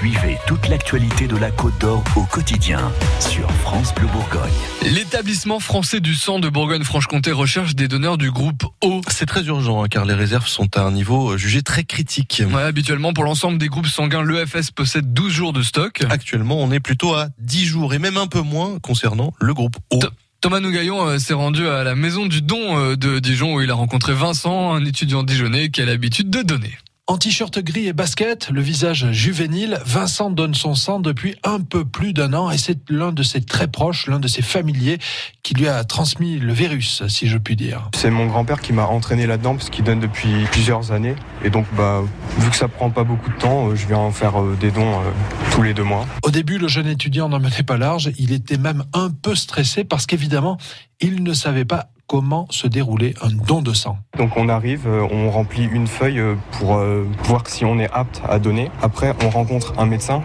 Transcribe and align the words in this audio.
Suivez 0.00 0.38
toute 0.46 0.66
l'actualité 0.68 1.26
de 1.26 1.36
la 1.36 1.50
Côte 1.50 1.78
d'Or 1.78 2.02
au 2.16 2.22
quotidien 2.22 2.90
sur 3.18 3.50
France 3.52 3.94
Bleu 3.94 4.06
Bourgogne. 4.06 4.50
L'établissement 4.80 5.60
français 5.60 6.00
du 6.00 6.14
sang 6.14 6.38
de 6.38 6.48
Bourgogne-Franche-Comté 6.48 7.32
recherche 7.32 7.74
des 7.74 7.86
donneurs 7.86 8.16
du 8.16 8.30
groupe 8.30 8.64
O. 8.80 9.02
C'est 9.10 9.26
très 9.26 9.44
urgent 9.44 9.84
hein, 9.84 9.88
car 9.90 10.06
les 10.06 10.14
réserves 10.14 10.48
sont 10.48 10.74
à 10.74 10.80
un 10.80 10.90
niveau 10.90 11.36
jugé 11.36 11.60
très 11.60 11.84
critique. 11.84 12.42
Ouais, 12.50 12.62
habituellement, 12.62 13.12
pour 13.12 13.24
l'ensemble 13.24 13.58
des 13.58 13.68
groupes 13.68 13.88
sanguins, 13.88 14.22
l'EFS 14.22 14.70
possède 14.74 15.12
12 15.12 15.30
jours 15.30 15.52
de 15.52 15.62
stock. 15.62 16.02
Actuellement, 16.08 16.56
on 16.56 16.72
est 16.72 16.80
plutôt 16.80 17.12
à 17.12 17.28
10 17.38 17.66
jours 17.66 17.92
et 17.92 17.98
même 17.98 18.16
un 18.16 18.26
peu 18.26 18.40
moins 18.40 18.78
concernant 18.78 19.34
le 19.38 19.52
groupe 19.52 19.76
O. 19.90 19.98
Thomas 20.40 20.60
Nougaillon 20.60 21.06
euh, 21.06 21.18
s'est 21.18 21.34
rendu 21.34 21.68
à 21.68 21.84
la 21.84 21.94
maison 21.94 22.24
du 22.24 22.40
don 22.40 22.78
euh, 22.78 22.96
de 22.96 23.18
Dijon 23.18 23.56
où 23.56 23.60
il 23.60 23.70
a 23.70 23.74
rencontré 23.74 24.14
Vincent, 24.14 24.72
un 24.72 24.82
étudiant 24.86 25.24
dijonnais 25.24 25.68
qui 25.68 25.82
a 25.82 25.84
l'habitude 25.84 26.30
de 26.30 26.40
donner. 26.40 26.78
En 27.10 27.18
t-shirt 27.18 27.58
gris 27.58 27.88
et 27.88 27.92
basket, 27.92 28.50
le 28.50 28.60
visage 28.60 29.10
juvénile, 29.10 29.80
Vincent 29.84 30.30
donne 30.30 30.54
son 30.54 30.76
sang 30.76 31.00
depuis 31.00 31.34
un 31.42 31.58
peu 31.58 31.84
plus 31.84 32.12
d'un 32.12 32.32
an 32.34 32.52
et 32.52 32.56
c'est 32.56 32.88
l'un 32.88 33.10
de 33.10 33.24
ses 33.24 33.40
très 33.40 33.66
proches, 33.66 34.06
l'un 34.06 34.20
de 34.20 34.28
ses 34.28 34.42
familiers 34.42 34.98
qui 35.42 35.54
lui 35.54 35.66
a 35.66 35.82
transmis 35.82 36.38
le 36.38 36.52
virus, 36.52 37.02
si 37.08 37.26
je 37.26 37.36
puis 37.36 37.56
dire. 37.56 37.90
C'est 37.96 38.12
mon 38.12 38.26
grand-père 38.26 38.60
qui 38.60 38.72
m'a 38.72 38.84
entraîné 38.84 39.26
là-dedans 39.26 39.56
parce 39.56 39.70
qu'il 39.70 39.82
donne 39.82 39.98
depuis 39.98 40.44
plusieurs 40.52 40.92
années 40.92 41.16
et 41.42 41.50
donc 41.50 41.66
bah 41.76 42.04
vu 42.38 42.48
que 42.48 42.54
ça 42.54 42.68
prend 42.68 42.90
pas 42.90 43.02
beaucoup 43.02 43.30
de 43.30 43.38
temps, 43.38 43.70
euh, 43.70 43.74
je 43.74 43.88
viens 43.88 43.98
en 43.98 44.12
faire 44.12 44.40
euh, 44.40 44.56
des 44.60 44.70
dons 44.70 45.00
euh, 45.00 45.10
tous 45.50 45.62
les 45.62 45.74
deux 45.74 45.82
mois. 45.82 46.06
Au 46.22 46.30
début, 46.30 46.58
le 46.58 46.68
jeune 46.68 46.86
étudiant 46.86 47.28
n'en 47.28 47.40
menait 47.40 47.64
pas 47.64 47.76
large, 47.76 48.12
il 48.18 48.30
était 48.30 48.56
même 48.56 48.84
un 48.92 49.10
peu 49.10 49.34
stressé 49.34 49.82
parce 49.82 50.06
qu'évidemment, 50.06 50.58
il 51.00 51.24
ne 51.24 51.32
savait 51.32 51.64
pas 51.64 51.90
comment 52.10 52.48
se 52.50 52.66
déroulait 52.66 53.14
un 53.22 53.28
don 53.30 53.62
de 53.62 53.72
sang. 53.72 53.96
Donc 54.18 54.36
on 54.36 54.48
arrive, 54.48 54.88
euh, 54.88 55.06
on 55.12 55.30
remplit 55.30 55.62
une 55.62 55.86
feuille 55.86 56.18
euh, 56.18 56.34
pour 56.58 56.74
euh, 56.74 57.06
voir 57.22 57.46
si 57.46 57.64
on 57.64 57.78
est 57.78 57.88
apte 57.92 58.20
à 58.28 58.40
donner. 58.40 58.68
Après, 58.82 59.14
on 59.24 59.30
rencontre 59.30 59.74
un 59.78 59.86
médecin 59.86 60.20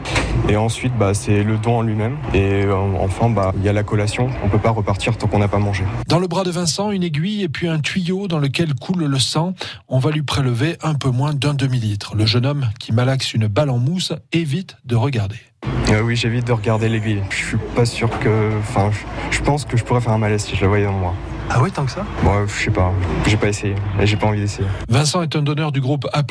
et 0.50 0.58
ensuite 0.58 0.98
bah, 0.98 1.14
c'est 1.14 1.44
le 1.44 1.60
don 1.60 1.78
en 1.78 1.82
lui-même. 1.84 2.18
Et 2.34 2.64
enfin, 3.00 3.30
bah, 3.30 3.54
il 3.56 3.64
y 3.64 3.70
a 3.70 3.74
la 3.74 3.84
collation. 3.84 4.32
On 4.44 4.50
peut 4.50 4.58
pas 4.58 4.72
repartir 4.72 5.16
tant 5.16 5.28
qu'on 5.28 5.38
n'a 5.38 5.48
pas 5.48 5.60
mangé. 5.60 5.84
Dans 6.08 6.18
le 6.18 6.26
bras 6.26 6.44
de 6.44 6.50
Vincent, 6.50 6.90
une 6.90 7.04
aiguille 7.04 7.44
et 7.44 7.50
puis 7.50 7.68
un 7.68 7.80
tuyau 7.80 8.28
dans 8.28 8.40
lequel 8.40 8.74
coule 8.74 9.04
le 9.04 9.20
sang. 9.20 9.54
On 9.88 10.00
va 10.00 10.10
lui 10.10 10.24
prélever 10.24 10.78
un 10.82 10.96
peu 10.96 11.12
moins 11.12 11.36
d'un 11.36 11.54
demi-litre. 11.54 12.16
Le 12.16 12.26
jeune 12.26 12.48
homme 12.48 12.68
qui 12.80 12.94
malaxe 12.94 13.36
une 13.36 13.46
balle 13.46 13.70
en 13.70 13.78
mousse 13.78 14.12
évite 14.32 14.76
de 14.86 14.96
regarder. 14.96 15.38
oui, 16.04 16.16
j'évite 16.16 16.48
de 16.48 16.54
regarder 16.54 16.90
l'aiguille. 16.90 17.22
Je 17.30 17.36
suis 17.36 17.58
pas 17.76 17.86
sûr 17.86 18.10
que. 18.18 18.58
Enfin, 18.58 18.90
je 19.30 19.42
pense 19.42 19.66
que 19.66 19.78
je 19.78 19.84
pourrais 19.84 20.02
faire 20.02 20.14
un 20.14 20.18
malaise 20.18 20.46
si 20.46 20.56
je 20.56 20.62
la 20.62 20.68
voyais 20.68 20.86
dans 20.86 20.94
moi. 20.94 21.14
Ah 21.50 21.62
oui, 21.62 21.72
tant 21.72 21.86
que 21.86 21.92
ça 21.92 22.06
Bon, 22.24 22.48
je 22.48 22.54
sais 22.54 22.72
pas. 22.72 22.92
J'ai 23.28 23.38
pas 23.38 23.50
essayé. 23.50 23.76
Et 24.00 24.08
j'ai 24.08 24.18
pas 24.18 24.28
envie 24.28 24.40
d'essayer. 24.40 24.68
Vincent 24.90 25.22
est 25.22 25.36
un 25.36 25.42
donneur 25.42 25.72
du 25.72 25.80
groupe 25.80 26.08
A+. 26.12 26.24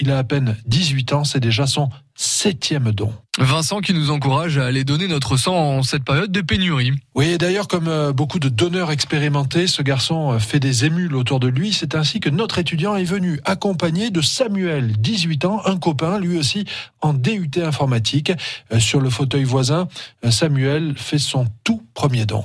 Il 0.00 0.10
a 0.10 0.18
à 0.18 0.24
peine 0.24 0.56
18 0.66 1.12
ans. 1.12 1.24
C'est 1.24 1.40
déjà 1.40 1.66
son 1.66 1.90
septième 2.14 2.90
don. 2.92 3.12
Vincent 3.38 3.80
qui 3.80 3.94
nous 3.94 4.10
encourage 4.10 4.58
à 4.58 4.66
aller 4.66 4.84
donner 4.84 5.08
notre 5.08 5.36
sang 5.36 5.56
en 5.56 5.82
cette 5.82 6.04
période 6.04 6.30
de 6.30 6.40
pénurie. 6.40 6.92
Oui, 7.14 7.28
et 7.28 7.38
d'ailleurs, 7.38 7.68
comme 7.68 7.88
euh, 7.88 8.12
beaucoup 8.12 8.38
de 8.38 8.48
donneurs 8.48 8.90
expérimentés, 8.90 9.66
ce 9.66 9.82
garçon 9.82 10.32
euh, 10.32 10.38
fait 10.38 10.60
des 10.60 10.84
émules 10.84 11.14
autour 11.14 11.40
de 11.40 11.48
lui. 11.48 11.72
C'est 11.72 11.94
ainsi 11.94 12.20
que 12.20 12.28
notre 12.28 12.58
étudiant 12.58 12.96
est 12.96 13.04
venu 13.04 13.40
accompagné 13.44 14.10
de 14.10 14.20
Samuel, 14.20 14.96
18 14.98 15.44
ans, 15.46 15.62
un 15.64 15.78
copain, 15.78 16.18
lui 16.18 16.38
aussi 16.38 16.66
en 17.00 17.14
DUT 17.14 17.50
informatique. 17.56 18.32
Euh, 18.72 18.78
sur 18.78 19.00
le 19.00 19.10
fauteuil 19.10 19.44
voisin, 19.44 19.88
Samuel 20.30 20.94
fait 20.96 21.18
son 21.18 21.46
tout 21.64 21.82
premier 21.94 22.26
don. 22.26 22.44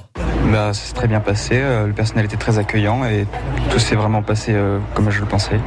Bah, 0.52 0.74
ça 0.74 0.82
s'est 0.82 0.94
très 0.94 1.08
bien 1.08 1.20
passé, 1.20 1.60
le 1.60 1.92
personnel 1.94 2.26
était 2.26 2.38
très 2.38 2.58
accueillant 2.58 3.04
et 3.06 3.28
tout 3.72 3.80
s'est 3.80 3.96
vraiment 3.96 4.22
passé 4.22 4.56
comme 4.94 5.10
je 5.10 5.20
le 5.20 5.26
pensais. 5.26 5.60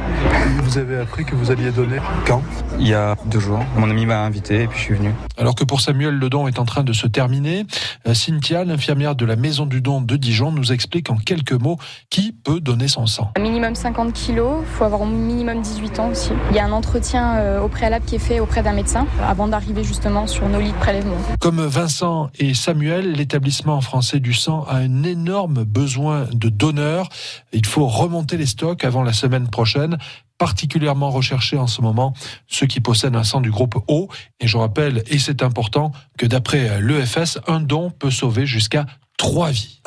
Vous 0.63 0.77
avez 0.77 0.97
appris 0.97 1.23
que 1.25 1.35
vous 1.35 1.51
alliez 1.51 1.71
donner 1.71 1.97
quand? 2.25 2.41
Il 2.79 2.87
y 2.87 2.93
a 2.93 3.15
deux 3.25 3.39
jours. 3.39 3.59
Mon 3.77 3.89
ami 3.89 4.05
m'a 4.05 4.23
invité 4.23 4.63
et 4.63 4.67
puis 4.67 4.79
je 4.79 4.83
suis 4.83 4.93
venu. 4.95 5.11
Alors 5.37 5.55
que 5.55 5.63
pour 5.63 5.81
Samuel, 5.81 6.15
le 6.15 6.29
don 6.29 6.47
est 6.47 6.59
en 6.59 6.65
train 6.65 6.83
de 6.83 6.93
se 6.93 7.07
terminer, 7.07 7.65
euh, 8.07 8.13
Cynthia, 8.13 8.63
l'infirmière 8.63 9.15
de 9.15 9.25
la 9.25 9.35
Maison 9.35 9.65
du 9.65 9.81
Don 9.81 10.01
de 10.01 10.15
Dijon, 10.15 10.51
nous 10.51 10.71
explique 10.71 11.09
en 11.09 11.17
quelques 11.17 11.53
mots 11.53 11.77
qui 12.09 12.31
peut 12.31 12.59
donner 12.59 12.87
son 12.87 13.05
sang. 13.05 13.31
Un 13.37 13.41
minimum 13.41 13.75
50 13.75 14.13
kilos, 14.13 14.61
il 14.61 14.77
faut 14.77 14.83
avoir 14.83 15.01
au 15.01 15.05
minimum 15.05 15.61
18 15.61 15.99
ans 15.99 16.09
aussi. 16.09 16.31
Il 16.49 16.55
y 16.55 16.59
a 16.59 16.65
un 16.65 16.71
entretien 16.71 17.35
euh, 17.35 17.61
au 17.61 17.67
préalable 17.67 18.05
qui 18.05 18.15
est 18.15 18.19
fait 18.19 18.39
auprès 18.39 18.63
d'un 18.63 18.73
médecin 18.73 19.05
avant 19.27 19.47
d'arriver 19.47 19.83
justement 19.83 20.27
sur 20.27 20.47
nos 20.47 20.59
lits 20.59 20.71
de 20.71 20.77
prélèvement. 20.77 21.17
Comme 21.39 21.61
Vincent 21.61 22.29
et 22.39 22.53
Samuel, 22.53 23.13
l'établissement 23.13 23.79
français 23.81 24.19
du 24.19 24.33
sang 24.33 24.65
a 24.71 24.77
un 24.77 25.03
énorme 25.03 25.63
besoin 25.65 26.27
de 26.31 26.49
donneurs. 26.49 27.09
Il 27.51 27.65
faut 27.65 27.87
remonter 27.87 28.37
les 28.37 28.45
stocks 28.45 28.83
avant 28.85 29.03
la 29.03 29.13
semaine 29.13 29.49
prochaine 29.49 29.97
particulièrement 30.37 31.11
recherché 31.11 31.55
en 31.59 31.67
ce 31.67 31.83
moment 31.83 32.15
ceux 32.47 32.65
qui 32.65 32.79
possèdent 32.79 33.15
un 33.15 33.23
sang 33.23 33.41
du 33.41 33.51
groupe 33.51 33.75
O. 33.87 34.07
Et 34.39 34.47
je 34.47 34.57
rappelle, 34.57 35.03
et 35.05 35.19
c'est 35.19 35.43
important, 35.43 35.91
que 36.17 36.25
d'après 36.25 36.81
l'EFS, 36.81 37.37
un 37.47 37.59
don 37.59 37.91
peut 37.91 38.09
sauver 38.09 38.47
jusqu'à 38.47 38.87
trois 39.17 39.51
vies. 39.51 39.81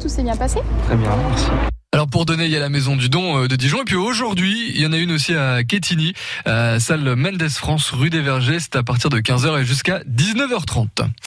tout 0.00 0.08
s'est 0.08 0.22
bien 0.22 0.36
passé? 0.36 0.60
Très 0.86 0.96
bien, 0.96 1.10
merci. 1.28 1.50
Alors 1.92 2.08
pour 2.08 2.24
donner, 2.24 2.46
il 2.46 2.50
y 2.50 2.56
a 2.56 2.60
la 2.60 2.70
maison 2.70 2.96
du 2.96 3.08
don 3.08 3.42
euh, 3.42 3.46
de 3.46 3.56
Dijon 3.56 3.82
et 3.82 3.84
puis 3.84 3.94
aujourd'hui, 3.94 4.72
il 4.74 4.80
y 4.80 4.86
en 4.86 4.92
a 4.92 4.96
une 4.96 5.12
aussi 5.12 5.34
à 5.34 5.62
Quetigny, 5.62 6.12
salle 6.44 7.14
Mendes 7.14 7.48
France, 7.50 7.90
rue 7.90 8.10
des 8.10 8.20
Vergers, 8.20 8.58
c'est 8.58 8.74
à 8.76 8.82
partir 8.82 9.10
de 9.10 9.18
15h 9.18 9.60
et 9.60 9.64
jusqu'à 9.64 10.00
19h30. 10.00 11.08